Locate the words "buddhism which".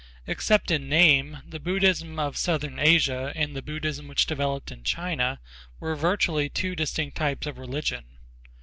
3.61-4.25